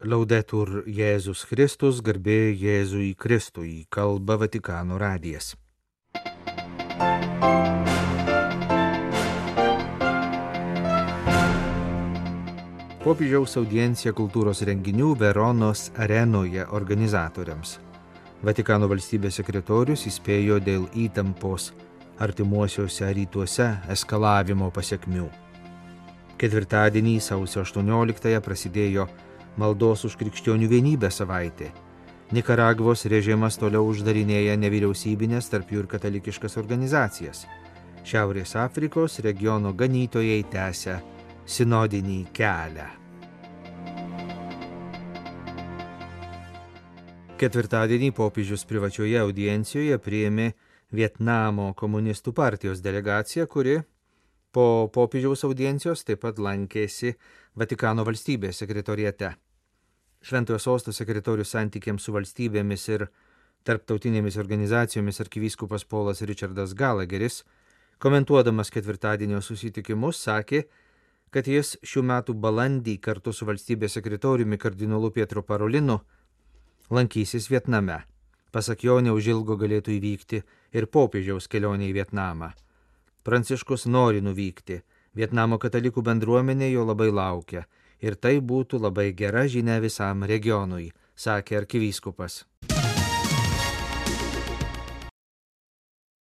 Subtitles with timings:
[0.00, 5.50] Laudetur Jėzus Kristus, garbė Jėzui Kristui, kalba Vatikano radijas.
[13.04, 17.76] Popiežiaus audiencija kultūros renginių Veronos arenoje organizatoriams.
[18.40, 21.74] Vatikano valstybės sekretorius įspėjo dėl įtampos
[22.16, 25.28] artimuosiuose rytuose eskalavimo pasiekmių.
[26.40, 29.12] Ketvirtadienį sausio 18-ąją prasidėjo
[29.58, 31.70] maldos už krikščionių vienybę savaitė.
[32.30, 37.46] Nikaragvos režimas toliau uždarinėja nevyriausybinės tarp jų ir katalikiškas organizacijas.
[38.06, 41.00] Šiaurės Afrikos regiono ganytojai tęsia
[41.50, 42.86] sinodinį kelią.
[47.40, 50.50] Ketvirtadienį popiežius privačioje audiencijoje priėmė
[50.92, 53.78] Vietnamo komunistų partijos delegacija, kuri
[54.52, 57.14] po popiežiaus audiencijos taip pat lankėsi
[57.58, 59.32] Vatikano valstybės sekretoriete.
[60.22, 63.06] Šventojo sosto sekretorius santykiams su valstybėmis ir
[63.66, 67.42] tarptautinėmis organizacijomis arkivyskupas Polas Richardas Galageris,
[67.98, 70.62] komentuodamas ketvirtadienio susitikimus, sakė,
[71.30, 76.00] kad jis šių metų balandį kartu su valstybės sekretoriumi kardinolu Pietro Parolinu
[76.90, 78.00] lankysis Vietname.
[78.50, 80.42] Pasak jo, neužilgo galėtų įvykti
[80.74, 82.50] ir popiežiaus kelionė į Vietnamą.
[83.26, 84.80] Pranciškus nori nuvykti,
[85.16, 87.64] Vietnamo katalikų bendruomenė jo labai laukia
[88.00, 92.44] ir tai būtų labai gera žinia visam regionui, sakė arkivyskupas.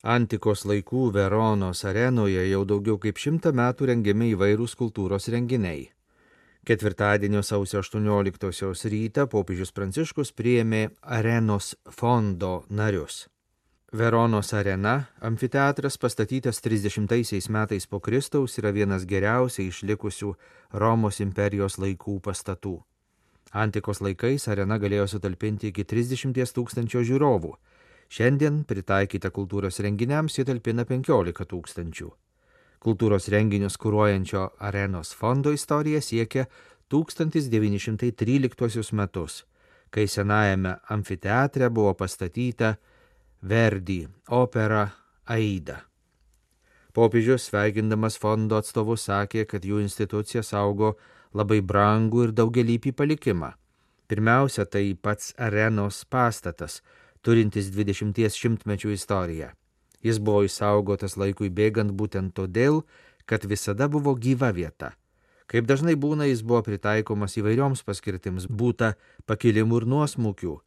[0.07, 5.89] Antikos laikų Veronos arenoje jau daugiau kaip šimtą metų rengiami įvairūs kultūros renginiai.
[6.67, 13.25] Ketvirtadienio sausio 18-osios rytą popiežius Pranciškus priėmė arenos fondo narius.
[13.93, 20.33] Veronos arena, amfiteatras pastatytas 30 metais po Kristaus, yra vienas geriausiai išlikusių
[20.75, 22.83] Romos imperijos laikų pastatų.
[23.55, 27.53] Antikos laikais arena galėjo sutalpinti iki 30 tūkstančio žiūrovų.
[28.11, 32.11] Šiandien pritaikyta kultūros renginiams įtalpina 15 tūkstančių.
[32.83, 36.49] Kultūros renginius kūruojančio arenos fondo istorija siekia
[36.91, 39.45] 1913 metus,
[39.89, 42.75] kai senajame amfiteatre buvo pastatyta
[43.41, 44.89] Verdi opera
[45.25, 45.83] Aida.
[46.93, 50.95] Popiežius, sveikindamas fondo atstovus, sakė, kad jų institucija saugo
[51.37, 53.51] labai brangų ir daugelįpį palikimą.
[54.09, 56.81] Pirmiausia, tai pats arenos pastatas,
[57.21, 59.51] turintis 20 šimtmečių istoriją.
[60.01, 62.87] Jis buvo išsaugotas laikui bėgant būtent todėl,
[63.29, 64.95] kad visada buvo gyva vieta.
[65.45, 68.95] Kaip dažnai būna, jis buvo pritaikomas įvairioms paskirtims, būta
[69.29, 70.57] pakilimų ir nuosmukių,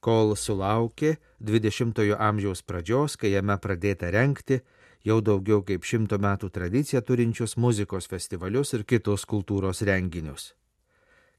[0.00, 4.60] kol sulaukė 20-ojo amžiaus pradžios, kai jame pradėta renkti
[5.04, 10.52] jau daugiau kaip šimto metų tradiciją turinčius muzikos festivalius ir kitus kultūros renginius.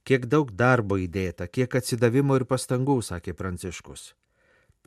[0.07, 4.13] Kiek daug darbo įdėta, kiek atsidavimo ir pastangų, sakė Pranciškus.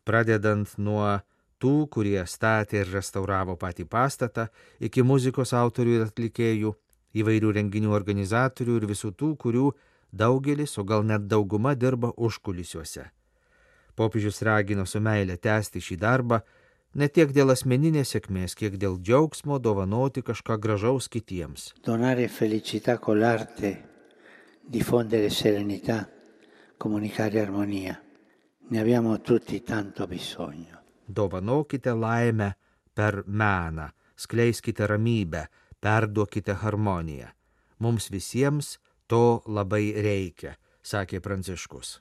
[0.09, 1.21] Pradedant nuo
[1.63, 4.49] tų, kurie statė ir restauravo patį pastatą,
[4.81, 6.75] iki muzikos autorių ir atlikėjų,
[7.23, 9.71] įvairių renginių organizatorių ir visų tų, kurių
[10.11, 13.11] daugelis, o gal net dauguma dirba užkulisiuose.
[13.95, 16.41] Popiežius ragino su meilė tęsti šį darbą
[16.95, 21.73] ne tiek dėl asmeninės sėkmės, kiek dėl džiaugsmo dovanoti kažką gražaus kitiems.
[21.85, 23.73] Donare felicità con l'arte,
[24.69, 26.07] diffondere serenità,
[26.79, 27.99] comunicare armonia.
[28.71, 30.81] Ne abbiamo tutti tanto bisogno.
[31.07, 32.53] Dovanokite laimę
[32.95, 35.47] per meną, skleiskite ramybę,
[35.81, 37.29] perduokite harmoniją.
[37.79, 41.99] Mums visiems to labai reikia, sakė Pranciškus.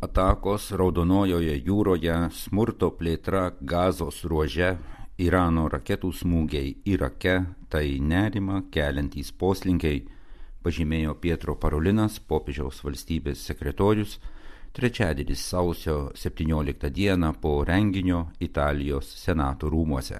[0.00, 4.70] Atakos Raudonojoje jūroje, smurto plėtra gazos ruože,
[5.20, 7.34] Irano raketų smūgiai Irake-
[7.72, 10.06] tai nerima keliantys poslinkiai,
[10.64, 14.18] pažymėjo Pietro Parolinas, popiežiaus valstybės sekretorius,
[14.72, 20.18] trečiadienį sausio 17 dieną po renginio Italijos senato rūmuose.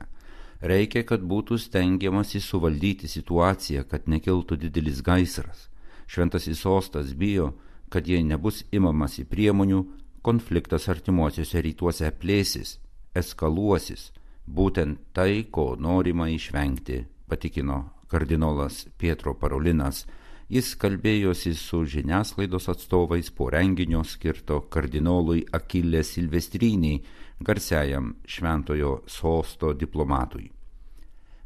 [0.60, 5.71] Reikia, kad būtų stengiamasi suvaldyti situaciją, kad nekiltų didelis gaisras.
[6.06, 7.54] Šventasis sostas bijo,
[7.91, 9.83] kad jei nebus imamasi priemonių,
[10.22, 12.78] konfliktas artimuosiuose rytuose plėsis,
[13.16, 14.10] eskaluosis,
[14.47, 20.04] būtent tai, ko norima išvengti, patikino kardinolas Pietro Parolinas
[20.51, 26.97] Jis kalbėjosi su žiniasklaidos atstovais po renginio skirto kardinolui Akilė Silvestriniai,
[27.39, 30.48] garsiajam šventojo sosto diplomatui.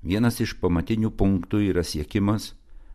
[0.01, 2.55] Vienas iš pamatinių punktų yra siekimas,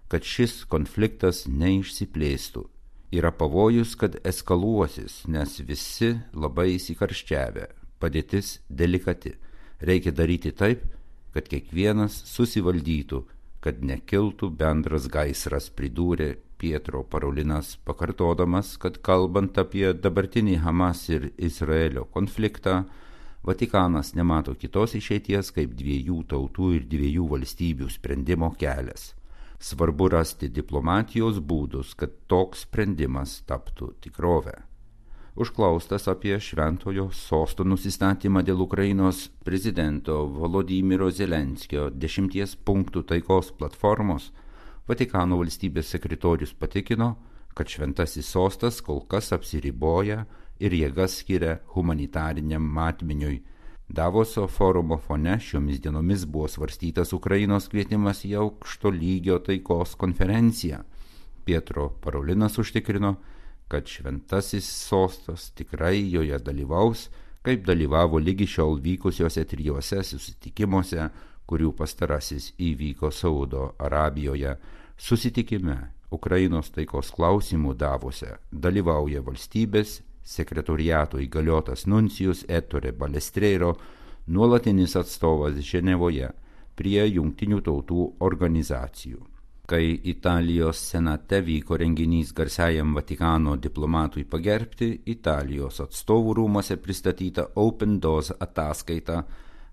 [0.09, 2.65] kad šis konfliktas neišsiplėstų.
[3.11, 7.65] Yra pavojus, kad eskaluosis, nes visi labai įsikarščiavę,
[7.99, 9.33] padėtis delikati.
[9.81, 10.83] Reikia daryti taip,
[11.33, 13.23] kad kiekvienas susivaldytų
[13.63, 22.07] kad nekiltų bendras gaisras, pridūrė Pietro Parolinas pakartodamas, kad kalbant apie dabartinį Hamas ir Izraelio
[22.15, 22.83] konfliktą,
[23.39, 29.13] Vatikanas nemato kitos išeities kaip dviejų tautų ir dviejų valstybių sprendimo kelias.
[29.59, 34.55] Svarbu rasti diplomatijos būdus, kad toks sprendimas taptų tikrovę.
[35.39, 44.31] Užklaustas apie šventojo sosto nusistatymą dėl Ukrainos prezidento Volodymyro Zelenskio dešimties punktų taikos platformos,
[44.89, 47.11] Vatikano valstybės sekretorius patikino,
[47.53, 50.23] kad šventasis sostas kol kas apsiriboja
[50.57, 53.35] ir jėgas skiria humanitariniam matmeniui.
[53.89, 60.83] Davoso forumo fone šiomis dienomis buvo svarstytas Ukrainos kvietimas į aukšto lygio taikos konferenciją.
[61.45, 63.15] Pietro Parolinas užtikrino,
[63.67, 67.07] kad šventasis sostas tikrai joje dalyvaus,
[67.41, 71.09] kaip dalyvavo lygi šiol vykusiuose trijuose susitikimuose,
[71.49, 74.53] kurių pastarasis įvyko Saudo Arabijoje
[74.99, 75.77] Susitikime
[76.11, 79.93] Ukrainos taikos klausimų davose dalyvauja valstybės
[80.29, 83.73] sekretoriato įgaliotas nuncijus Ettore Balestreiro,
[84.27, 86.29] nuolatinis atstovas Ženevoje
[86.77, 89.25] prie jungtinių tautų organizacijų.
[89.69, 98.31] Kai Italijos senate vyko renginys garsiajam Vatikano diplomatui pagerbti, Italijos atstovų rūmose pristatyta Open Doors
[98.33, 99.23] ataskaita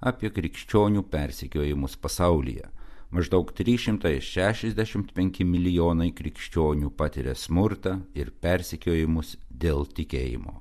[0.00, 2.76] apie krikščionių persikiojimus pasaulyje
[3.14, 10.60] maždaug 365 milijonai krikščionių patiria smurtą ir persikiojimus dėl tikėjimo.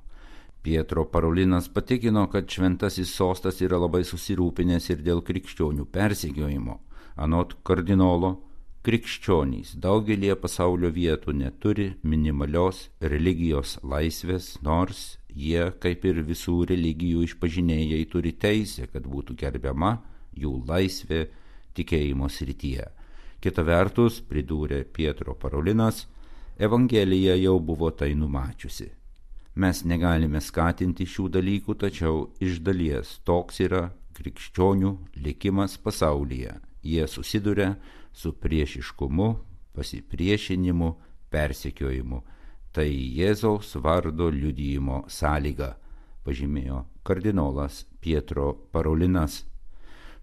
[0.66, 6.80] Pietro Parolinas patikino, kad šventasis sostas yra labai susirūpinęs ir dėl krikščionių persikiojimo.
[7.22, 8.32] Anot kardinolo,
[8.86, 18.02] krikščionys daugelie pasaulio vietų neturi minimalios religijos laisvės, nors jie, kaip ir visų religijų išpažinėjai,
[18.10, 19.96] turi teisę, kad būtų gerbiama
[20.34, 21.26] jų laisvė
[21.78, 22.86] tikėjimo srityje.
[23.42, 26.06] Kita vertus, pridūrė Pietro Parolinas,
[26.58, 28.86] Evangelija jau buvo tai numačiusi.
[29.60, 33.82] Mes negalime skatinti šių dalykų, tačiau iš dalies toks yra
[34.16, 34.92] krikščionių
[35.24, 36.54] likimas pasaulyje.
[36.82, 37.74] Jie susiduria
[38.12, 39.28] su priešiškumu,
[39.76, 40.88] pasipriešinimu,
[41.28, 42.22] persekiojimu.
[42.72, 45.74] Tai Jėzaus vardo liudyjimo sąlyga,
[46.24, 49.42] pažymėjo kardinolas Pietro Parolinas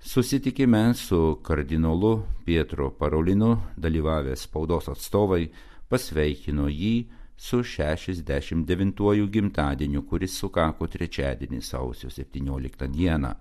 [0.06, 5.47] Susitikime su kardinolu Pietro Parolinu dalyvavę spaudos atstovai
[5.94, 7.06] pasveikino jį
[7.38, 13.34] su 69-uoju gimtadieniu, kuris sukako trečiadienį sausio 17 dieną.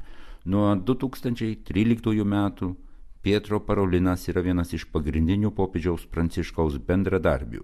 [0.52, 2.74] Nuo 2013 metų
[3.22, 7.62] Pietro Parolinas yra vienas iš pagrindinių popiežiaus pranciškaus bendradarbių,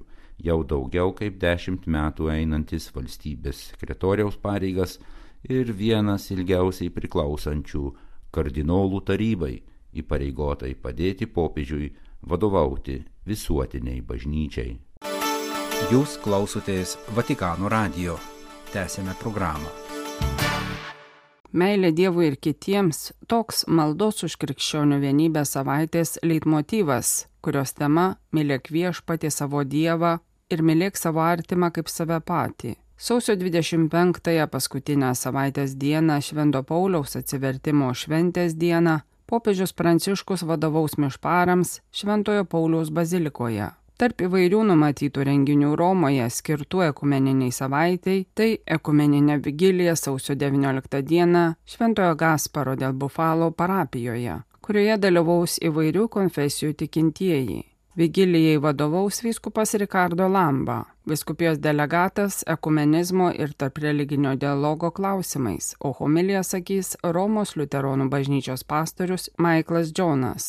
[0.48, 5.00] jau daugiau kaip dešimt metų einantis valstybės sekretoriaus pareigas
[5.42, 7.82] ir vienas ilgiausiai priklausančių
[8.32, 9.56] kardinolų tarybai
[9.98, 11.90] įpareigotai padėti popiežiui
[12.22, 14.78] vadovauti visuotiniai bažnyčiai.
[15.92, 18.18] Jūs klausotės Vatikano radio.
[18.72, 19.70] Tęsėme programą.
[21.52, 29.30] Meilė Dievui ir kitiems- toks maldos už krikščionių vienybę savaitės leitmotyvas, kurios tema- mylėk viešpatį
[29.32, 30.18] savo Dievą
[30.50, 32.76] ir mylėk savo artimą kaip save patį.
[32.98, 42.46] Sausio 25-ąją paskutinę savaitės dieną Švento Pauliaus atsivertimo šventės dieną popiežius Pranciškus vadovaus mišparams Šventojo
[42.48, 43.68] Pauliaus bazilikoje.
[43.98, 52.14] Tarp įvairių numatytų renginių Romoje skirtų ekumeniniai savaitėjai tai ekumeninė vigilija sausio 19 dieną Šventojo
[52.20, 57.64] Gasparo dėl Bufalo parapijoje, kurioje dalyvaus įvairių konfesijų tikintieji.
[57.98, 66.44] Vigilijai vadovaus vyskupas Ricardo Lamba, viskupijos delegatas ekumenizmo ir tarp religinio dialogo klausimais, o homiliją
[66.46, 70.46] sakys Romos liuteronų bažnyčios pastorius Michaelas Jonas.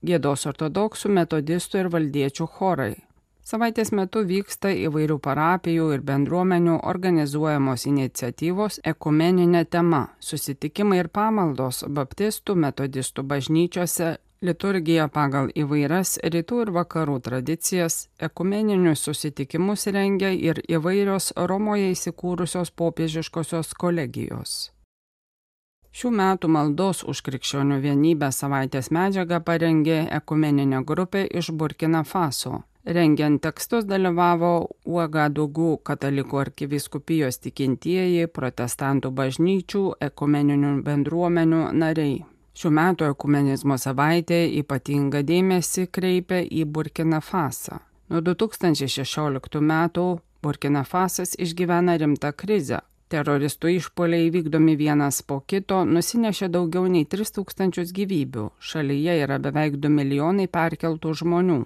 [0.00, 2.94] Gėdos ortodoksų, metodistų ir valdiečių chorai.
[3.44, 12.56] Savaitės metu vyksta įvairių parapijų ir bendruomenių organizuojamos iniciatyvos ekumeninė tema- susitikimai ir pamaldos baptistų,
[12.56, 21.90] metodistų bažnyčiose, liturgija pagal įvairias rytų ir vakarų tradicijas, ekumeninius susitikimus rengia ir įvairios Romoje
[21.94, 24.72] įsikūrusios popiežiškosios kolegijos.
[25.90, 32.62] Šių metų maldos už krikščionių vienybę savaitės medžiagą parengė ekumeninė grupė iš Burkina Faso.
[32.86, 42.22] Rengiant tekstus dalyvavo Uagadugų katalikų arkiviskupijos tikintieji, protestantų bažnyčių, ekumeninių bendruomenių nariai.
[42.60, 47.78] Šių metų ekumenizmo savaitė ypatingą dėmesį kreipia į Burkina Fasą.
[48.12, 50.04] Nuo 2016 metų
[50.44, 52.82] Burkina Fasas išgyvena rimtą krizę.
[53.08, 58.50] Teroristų išpoliai vykdomi vienas po kito nusinešė daugiau nei 3000 gyvybių.
[58.60, 61.62] Šalyje yra beveik 2 milijonai perkeltų žmonių.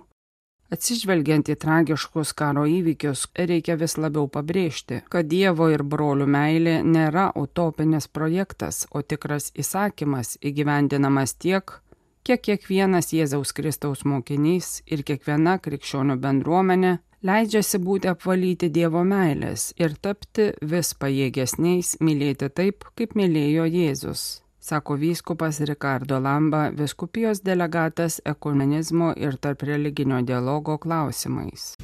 [0.72, 7.28] Atsižvelgiant į tragiškus karo įvykius, reikia vis labiau pabrėžti, kad Dievo ir brolių meilė nėra
[7.36, 11.78] utopinis projektas, o tikras įsakymas įgyvendinamas tiek,
[12.24, 19.96] kiek kiekvienas Jėzaus Kristaus mokinys ir kiekviena krikščionių bendruomenė leidžiasi būti apvalyti Dievo meilės ir
[20.00, 24.24] tapti vis pajėgesniais mylėti taip, kaip mylėjo Jėzus,
[24.64, 31.76] sako vyskupas Ricardo Lamba, viskupijos delegatas ekumenizmo ir tarp religinio dialogo klausimais.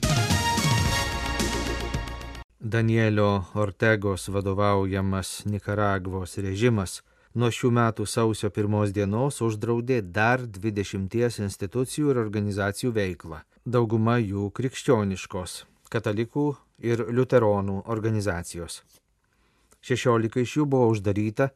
[2.60, 7.02] Danielio Ortegos vadovaujamas Nikaragvos režimas
[7.34, 13.44] nuo šių metų sausio pirmos dienos uždraudė dar 20 institucijų ir organizacijų veiklą.
[13.66, 18.82] Dauguma jų krikščioniškos- katalikų ir liuteronų organizacijos.
[19.82, 21.50] 16 iš jų buvo uždaryta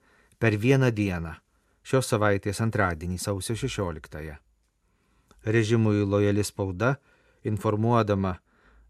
[0.44, 1.30] per vieną dieną-
[1.88, 4.34] šios savaitės antradienį sausio 16-ąją.
[5.46, 6.96] Režimui lojali spauda,
[7.44, 8.34] informuodama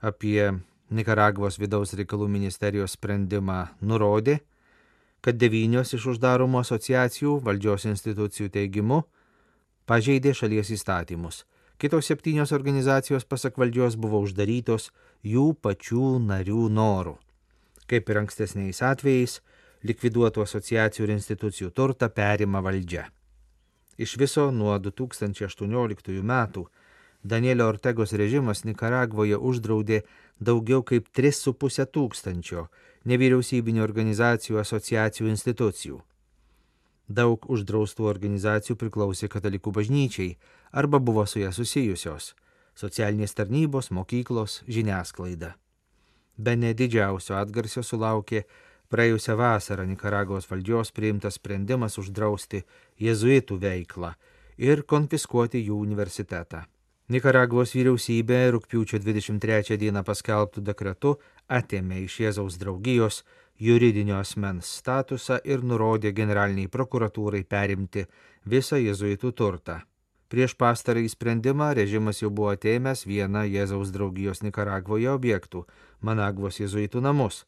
[0.03, 0.51] apie
[0.91, 4.41] Nikaragvos vidaus reikalų ministerijos sprendimą, nurodė,
[5.23, 9.05] kad devynios iš uždaromų asociacijų valdžios institucijų teigimu
[9.87, 11.45] pažeidė šalies įstatymus.
[11.79, 14.91] Kitos septynios organizacijos pasak valdžios buvo uždarytos
[15.23, 17.15] jų pačių narių norų.
[17.87, 19.41] Kaip ir ankstesniais atvejais,
[19.85, 23.09] likviduotų asociacijų ir institucijų turtą perima valdžia.
[23.99, 26.67] Iš viso nuo 2018 metų
[27.25, 30.03] Danielio Ortegos režimas Nikaragvoje uždraudė
[30.41, 32.67] daugiau kaip 3,5 tūkstančio
[33.09, 36.01] nevyriausybinio organizacijų, asociacijų, institucijų.
[37.09, 40.37] Daug uždraustų organizacijų priklausė katalikų bažnyčiai
[40.73, 42.35] arba buvo su ją susijusios-
[42.83, 45.55] socialinės tarnybos, mokyklos, žiniasklaida.
[46.37, 48.45] Be nedidžiausio atgarsio sulaukė
[48.95, 52.63] praėjusią vasarą Nikaragos valdžios priimtas sprendimas uždrausti
[53.03, 54.15] jezuitų veiklą
[54.71, 56.63] ir konfiskuoti jų universitetą.
[57.13, 61.11] Nikaragvos vyriausybė rūpiučio 23 dieną paskelbtų dekretu
[61.53, 63.19] atėmė iš Jėzaus draugijos
[63.61, 68.07] juridinio asmens statusą ir nurodė generaliniai prokuratūrai perimti
[68.49, 69.83] visą jėzuitų turtą.
[70.33, 75.67] Prieš pastarąjį sprendimą režimas jau buvo atėmęs vieną Jėzaus draugijos Nikaragvoje objektų-
[76.09, 77.45] Managvos jėzuitų namus.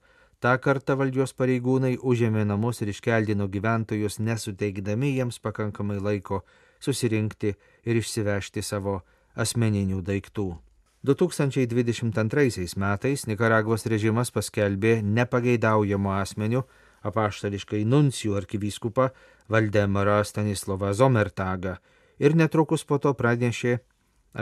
[0.47, 6.45] Ta kartą valdžios pareigūnai užėmė namus ir iškeldino gyventojus, nesuteikdami jiems pakankamai laiko
[6.79, 7.51] susirinkti
[7.83, 9.01] ir išsivežti savo
[9.35, 10.47] asmeninių daiktų.
[11.11, 16.63] 2022 metais Nikaragvos režimas paskelbė nepageidaujamo asmeniu
[17.03, 19.11] apaštališkai nuncijų arkivyskupą
[19.51, 21.77] Valdemarą Stanislavą Zomertagą
[22.23, 23.81] ir netrukus po to pranešė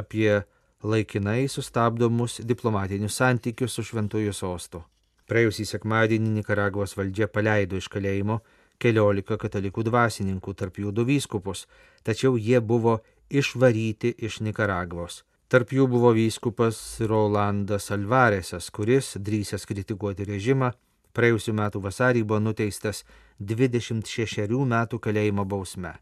[0.05, 0.43] apie
[0.85, 4.85] laikinai sustabdomus diplomatinius santykius su Šventųjų sostu.
[5.31, 8.43] Praėjusį sekmadienį Nikaragvos valdžia paleido iš kalėjimo
[8.79, 11.65] keliolika katalikų dvasininkų, tarp jų du vyskupus,
[12.05, 12.99] tačiau jie buvo
[13.31, 15.23] išvaryti iš Nikaragvos.
[15.49, 20.73] Tarp jų buvo vyskupas Rolandas Alvarėsas, kuris, drįsęs kritikuoti režimą,
[21.15, 23.05] praėjusiu metu vasarį buvo nuteistas
[23.39, 25.95] 26 metų kalėjimo bausme.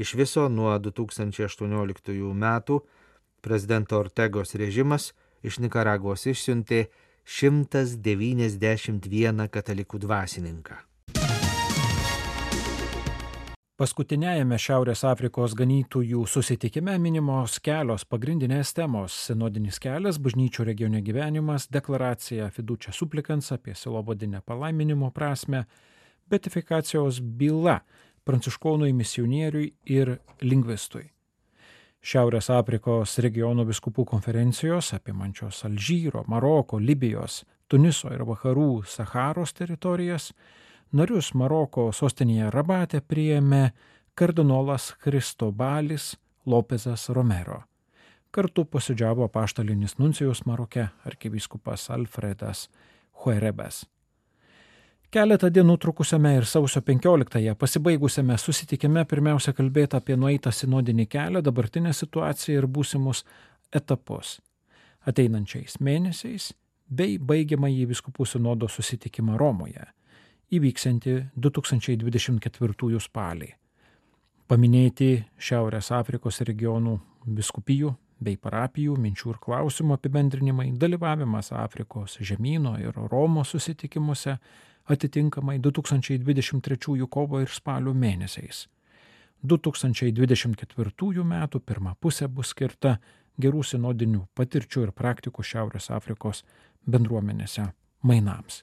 [0.00, 2.80] Iš viso nuo 2018 metų
[3.44, 6.86] prezidento Ortegos režimas iš Nikaragvos išsiuntė
[7.24, 10.74] 191 katalikų dvasininką.
[13.82, 22.50] Paskutiniajame Šiaurės Afrikos ganytojų susitikime minimos kelios pagrindinės temos- sinodinis kelias, bažnyčių regione gyvenimas, deklaracija
[22.50, 25.64] fidučia suplikans apie silobodinę palaiminimo prasme,
[26.30, 27.80] betifikacijos byla
[28.24, 31.11] pranciškonui misionieriui ir lingvistui.
[32.02, 40.32] Šiaurės Afrikos regionų biskupų konferencijos apimančios Alžyro, Maroko, Libijos, Tuniso ir Vakarų Saharos teritorijas
[40.90, 43.70] Narius Maroko sostinėje Rabate priėmė
[44.18, 47.62] kardinolas Kristobalis Lopezas Romero.
[48.34, 52.66] Kartu posėdžiavo paštalinis nuncijus Maroke arkivyskupas Alfredas
[53.22, 53.84] Huerebes.
[55.12, 61.92] Keletą dienų trukusiame ir sausio 15-ąją pasibaigusiame susitikime pirmiausia kalbėta apie nueitą sinodinį kelią, dabartinę
[61.92, 63.20] situaciją ir būsimus
[63.76, 64.38] etapus.
[65.04, 66.46] Ateinančiais mėnesiais
[66.88, 69.84] bei baigiamąjį viskupų sinodo susitikimą Romoje
[70.56, 73.52] įvyksianti 2024 spalį.
[74.48, 76.96] Paminėti Šiaurės Afrikos regionų
[77.28, 84.38] biskupijų bei parapijų minčių ir klausimų apibendrinimai, dalyvavimas Afrikos žemynų ir Romos susitikimuose
[84.90, 88.66] atitinkamai 2023 kovo ir spalio mėnesiais.
[89.42, 91.48] 2024 m.
[91.66, 92.98] pirmą pusę bus skirta
[93.40, 96.44] gerų sinodinių patirčių ir praktikų Šiaurės Afrikos
[96.86, 97.72] bendruomenėse
[98.02, 98.62] mainams.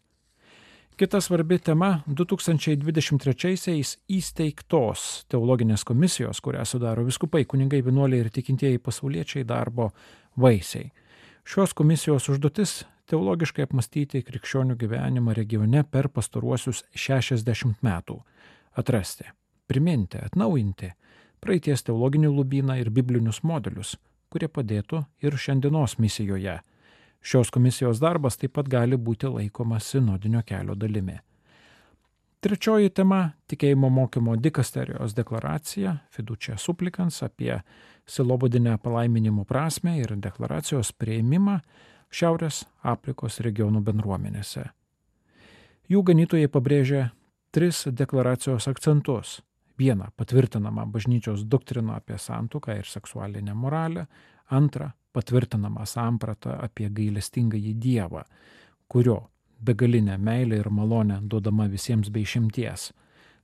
[1.00, 9.46] Kita svarbi tema- 2023-aisiais įsteigtos teologinės komisijos, kurią sudaro viskupai, kunigai, vienuoliai ir tikintieji pasauliečiai
[9.48, 9.92] darbo
[10.38, 10.92] vaisiai.
[11.46, 18.20] Šios komisijos užduotis teologiškai apmastyti krikščionių gyvenimą regione per pastaruosius 60 metų,
[18.78, 19.30] atrasti,
[19.68, 20.92] priminti, atnaujinti
[21.40, 23.96] praeities teologinį lubyną ir biblinius modelius,
[24.30, 26.60] kurie padėtų ir šiandienos misijoje.
[27.22, 31.18] Šios komisijos darbas taip pat gali būti laikomas sinodinio kelio dalimi.
[32.40, 37.62] Trečioji tema- tikėjimo mokymo dikasterijos deklaracija Fidučia suplikans apie
[38.08, 41.60] silobodinę palaiminimo prasme ir deklaracijos prieimimą
[42.10, 44.64] Šiaurės Afrikos regionų bendruomenėse.
[45.90, 47.04] Jų ganytojai pabrėžia
[47.54, 49.42] tris deklaracijos akcentus.
[49.78, 54.08] Vieną- patvirtinamą bažnyčios doktriną apie santuką ir seksualinę moralę,
[54.50, 58.24] antrą- patvirtinamą sampratą apie gailestingąjį Dievą,
[58.88, 59.30] kurio
[59.64, 62.92] begalinė meilė ir malonė duodama visiems bei šimties.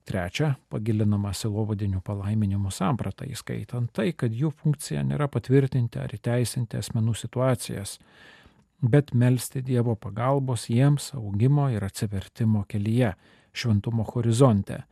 [0.05, 7.15] Trečia, pagilinama silovadinių palaiminimų samprata, įskaitant tai, kad jų funkcija nėra patvirtinti ar įteisinti asmenų
[7.15, 7.99] situacijas,
[8.91, 13.13] bet melstį Dievo pagalbos jiems augimo ir atsivertimo kelyje,
[13.55, 14.83] šventumo horizonte,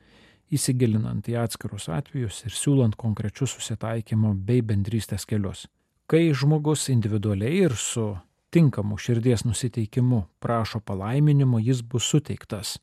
[0.54, 5.68] įsigilinant į atskirus atvejus ir siūlant konkrečius susitaikymo bei bendrystės kelius.
[6.08, 8.12] Kai žmogus individualiai ir su
[8.54, 12.78] tinkamu širdies nusiteikimu prašo palaiminimo, jis bus suteiktas.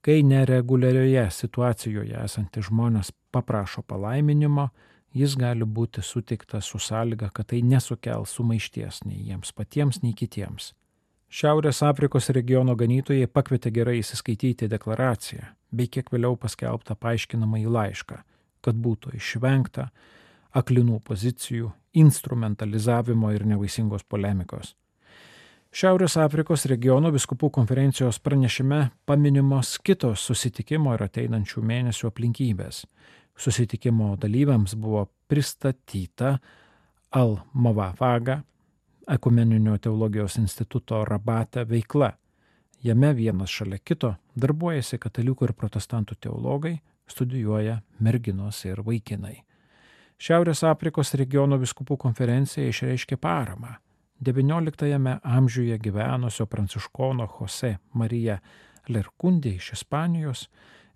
[0.00, 4.68] Kai nereguliarioje situacijoje esantys žmonės paprašo palaiminimo,
[5.16, 10.72] jis gali būti suteiktas su sąlyga, kad tai nesukels sumaišties nei jiems patiems, nei kitiems.
[11.26, 18.20] Šiaurės Afrikos regiono ganytojai pakvietė gerai įsiskaityti deklaraciją, bei kiek vėliau paskelbtą paaiškinamą į laišką,
[18.62, 19.88] kad būtų išvengta
[20.56, 24.76] aklinų pozicijų, instrumentalizavimo ir nevaisingos polemikos.
[25.76, 32.84] Šiaurės Afrikos regiono biskupų konferencijos pranešime paminimos kitos susitikimo ir ateinančių mėnesių aplinkybės.
[33.36, 36.38] Susitikimo dalyviams buvo pristatyta
[37.10, 38.42] Al-Mavafaga,
[39.06, 42.10] Ekumeninio teologijos instituto rabate veikla.
[42.82, 46.74] Jame vienas šalia kito darbuojasi katalikų ir protestantų teologai,
[47.06, 49.36] studijuoja merginos ir vaikinai.
[50.18, 53.76] Šiaurės Afrikos regiono biskupų konferencija išreiškė paramą
[54.20, 58.38] XIX amžiuje gyvenusio pranciškono Jose Marija
[58.88, 60.46] Lerkundė iš Ispanijos,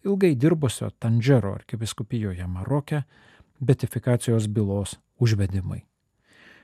[0.04, 3.02] ilgai dirbusio Tandžero arkiviskupijoje Maroke,
[3.60, 5.82] betifikacijos bylos užvedimai.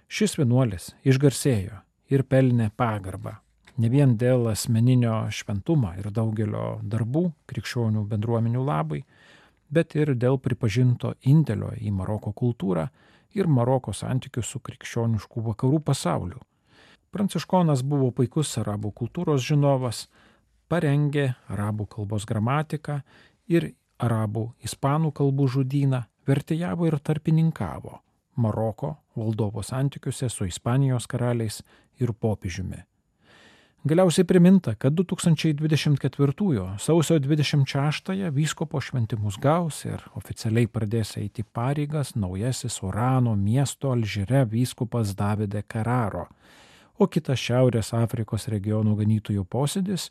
[0.09, 3.37] Šis vienuolis išgarsėjo ir pelnė pagarbą
[3.77, 9.03] ne vien dėl asmeninio šventumo ir daugelio darbų krikščionių bendruomenių labai,
[9.71, 12.87] bet ir dėl pripažinto indėlio į Maroko kultūrą
[13.37, 16.41] ir Maroko santykių su krikščionišku vakarų pasauliu.
[17.13, 20.07] Pranciškonas buvo puikus arabų kultūros žinovas,
[20.69, 23.01] parengė arabų kalbos gramatiką
[23.49, 28.01] ir arabų ispanų kalbų žudyną, vertėjavo ir tarpininkavo
[28.37, 31.63] Maroko valdovo santykiuose su Ispanijos karaliais
[32.01, 32.83] ir popiežiumi.
[33.87, 42.81] Galiausiai priminta, kad 2024 sausio 26-ąją vyskopo šventimus gaus ir oficialiai pradės eiti pareigas naujasis
[42.83, 46.27] Urano miesto Alžyre vyskupas Davide Kararo,
[46.99, 50.11] o kitas Šiaurės Afrikos regionų ganytojų posėdis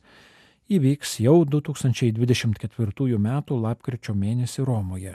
[0.69, 3.29] įvyks jau 2024 m.
[3.61, 5.13] lapkričio mėnesį Romoje,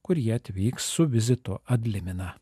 [0.00, 2.34] kur jie atvyks su vizitu Adlimina.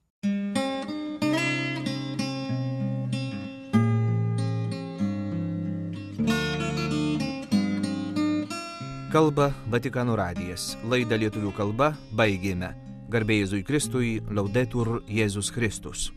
[9.10, 10.74] Kalba Vatikano radijas.
[10.90, 12.72] Laidą lietuvių kalba baigėme.
[13.10, 16.10] Garbėjai Jėzui Kristui, laudetur Jėzus Kristus.